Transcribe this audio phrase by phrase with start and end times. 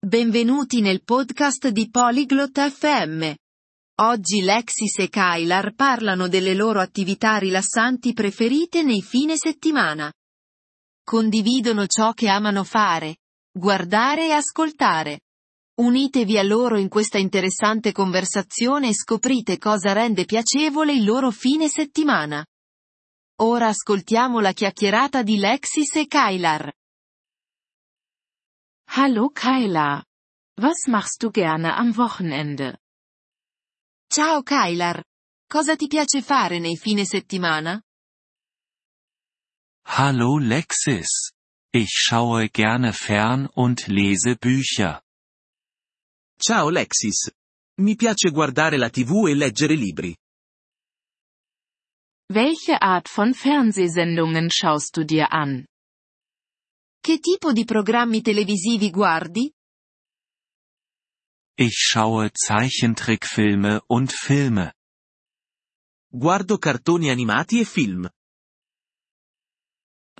[0.00, 3.34] Benvenuti nel podcast di Polyglot FM.
[4.00, 10.08] Oggi Lexis e Kylar parlano delle loro attività rilassanti preferite nei fine settimana.
[11.02, 13.16] Condividono ciò che amano fare,
[13.50, 15.22] guardare e ascoltare.
[15.80, 21.68] Unitevi a loro in questa interessante conversazione e scoprite cosa rende piacevole il loro fine
[21.68, 22.46] settimana.
[23.40, 26.72] Ora ascoltiamo la chiacchierata di Lexis e Kylar.
[28.90, 30.02] Hallo Kyla.
[30.56, 32.78] Was machst du gerne am Wochenende?
[34.10, 35.04] Ciao Kylar.
[35.46, 37.82] Cosa ti piace fare nei fine settimana?
[39.84, 41.32] Hallo Lexis.
[41.70, 45.02] Ich schaue gerne fern und lese Bücher.
[46.40, 47.30] Ciao Lexis.
[47.80, 50.16] Mi piace guardare la TV e leggere libri.
[52.30, 55.66] Welche Art von Fernsehsendungen schaust du dir an?
[57.00, 59.50] Che tipo di programmi televisivi guardi?
[61.56, 64.74] Ich schaue Zeichentrickfilme und Filme.
[66.10, 68.08] Guardo cartoni animati e film.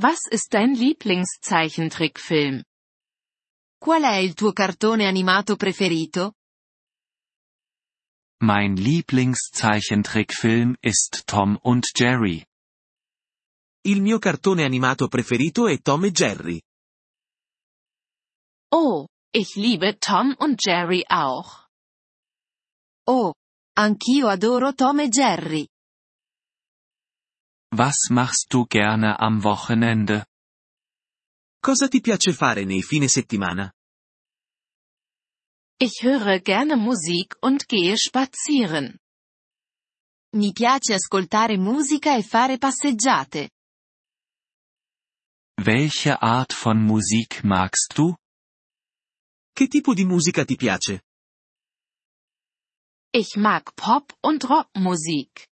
[0.00, 2.62] Was ist dein Lieblingszeichentrickfilm?
[3.78, 6.34] Qual è il tuo cartone animato preferito?
[8.40, 12.44] Mein Lieblingszeichentrickfilm ist Tom und Jerry.
[13.84, 16.60] Il mio cartone animato preferito è Tom e Jerry.
[18.70, 21.66] Oh, ich liebe Tom und Jerry auch.
[23.06, 23.32] Oh,
[23.74, 25.68] anch'io adoro Tom e Jerry.
[27.70, 30.26] Was machst du gerne am Wochenende?
[31.62, 33.72] Cosa ti piace fare nei fine settimana?
[35.80, 38.98] Ich höre gerne Musik und gehe spazieren.
[40.34, 43.48] Mi piace ascoltare musica e fare passeggiate.
[45.56, 48.14] Welche Art von Musik magst du?
[49.58, 51.02] Che tipo di musica ti piace?
[53.10, 55.48] Ich mag Pop- und Rockmusik.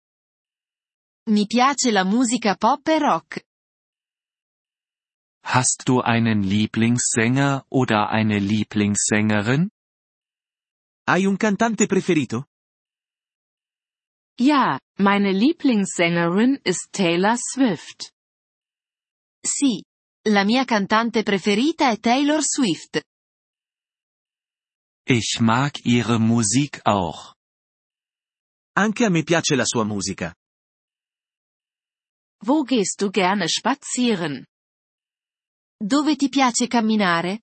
[1.29, 3.45] Mi piace la musica pop e rock.
[5.45, 9.69] Hast du einen Lieblingssänger oder eine Lieblingssängerin?
[11.07, 12.47] Hai un cantante preferito?
[14.37, 18.11] Ja, meine Lieblingssängerin ist Taylor Swift.
[19.41, 19.81] Sì.
[20.27, 23.01] La mia cantante preferita è Taylor Swift.
[25.05, 27.35] Ich mag ihre Musik auch.
[28.75, 30.33] Anche a me piace la sua musica.
[32.41, 34.45] Wo gehst du gerne spazieren?
[35.77, 37.41] Dove ti piace camminare?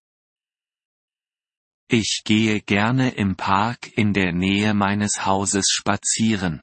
[1.90, 6.62] Ich gehe gerne im Park in der Nähe meines Hauses spazieren.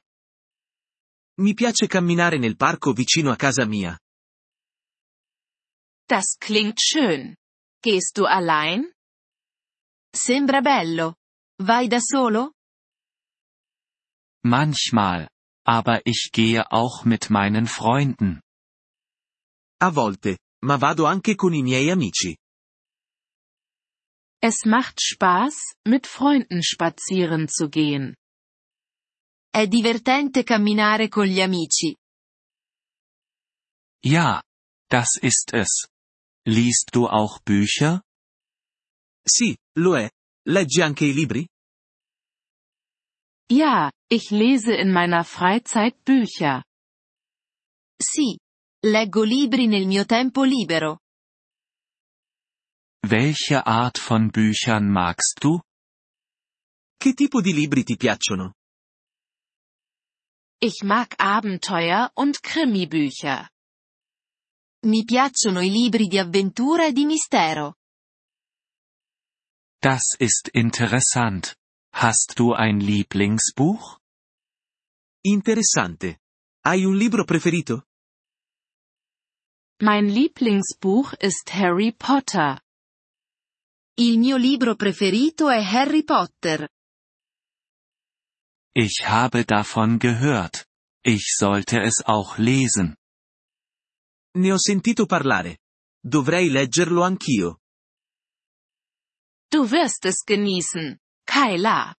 [1.38, 3.96] Mi piace camminare nel parco vicino a casa mia.
[6.08, 7.36] Das klingt schön.
[7.82, 8.92] Gehst du allein?
[10.14, 11.16] Sembra bello.
[11.60, 12.52] Vai da solo?
[14.44, 15.28] Manchmal.
[15.66, 18.40] Aber ich gehe auch mit meinen Freunden.
[19.80, 22.36] A volte, ma vado anche con i miei amici.
[24.40, 28.16] Es macht Spaß, mit Freunden spazieren zu gehen.
[29.52, 31.96] È divertente camminare con gli amici.
[34.02, 34.42] Ja,
[34.88, 35.88] das ist es.
[36.46, 38.02] Liest du auch Bücher?
[39.26, 40.08] Sì, lo è.
[40.48, 41.46] Leggi anche i libri?
[43.50, 46.62] Ja, ich lese in meiner Freizeit Bücher.
[47.96, 48.38] Sì.
[48.84, 50.98] Leggo libri nel mio tempo libero.
[53.06, 55.58] Welche Art von Büchern magst du?
[56.96, 58.54] Che tipo di libri ti piacciono?
[60.60, 63.48] Ich mag Abenteuer und Krimibücher.
[64.86, 67.74] Mi piacciono i libri di avventura e di mistero.
[69.80, 71.54] Das ist interessant.
[71.92, 74.00] Hast du ein Lieblingsbuch?
[75.24, 76.18] Interessante.
[76.64, 77.84] Hai un libro preferito?
[79.80, 82.60] Mein Lieblingsbuch ist Harry Potter.
[83.96, 86.68] Il mio libro preferito è Harry Potter.
[88.74, 90.66] Ich habe davon gehört.
[91.04, 92.96] Ich sollte es auch lesen.
[94.34, 95.58] Ne ho sentito parlare.
[96.02, 97.57] Dovrei leggerlo anch'io.
[99.50, 101.94] Du wirst es genießen, Kyla.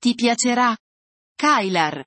[0.00, 0.76] Ti piacerà?
[1.36, 2.04] Kylar.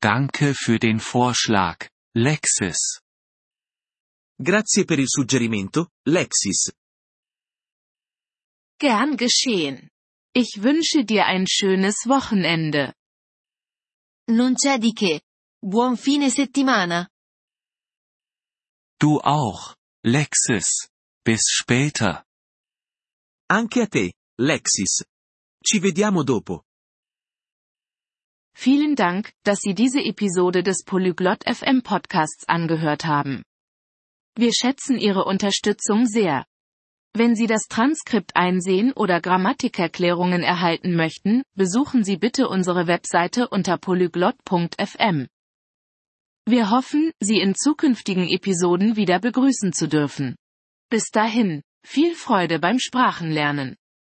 [0.00, 3.00] Danke für den Vorschlag, Lexis.
[4.38, 6.72] Grazie per il suggerimento, Lexis.
[8.78, 9.90] Gern geschehen.
[10.34, 12.94] Ich wünsche dir ein schönes Wochenende.
[14.30, 15.20] Non c'è di che.
[15.60, 17.08] Buon fine settimana.
[18.98, 20.91] Du auch, Lexis.
[21.24, 22.24] Bis später.
[23.48, 25.04] Anche a te, Lexis.
[25.64, 26.64] Ci vediamo dopo.
[28.56, 33.44] Vielen Dank, dass Sie diese Episode des Polyglot FM Podcasts angehört haben.
[34.36, 36.44] Wir schätzen Ihre Unterstützung sehr.
[37.14, 43.78] Wenn Sie das Transkript einsehen oder Grammatikerklärungen erhalten möchten, besuchen Sie bitte unsere Webseite unter
[43.78, 45.28] polyglot.fm.
[46.46, 50.34] Wir hoffen, Sie in zukünftigen Episoden wieder begrüßen zu dürfen.
[50.92, 53.78] Bis dahin, viel Freude beim Sprachenlernen.